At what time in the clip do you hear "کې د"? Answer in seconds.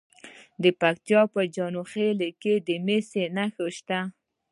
2.41-2.69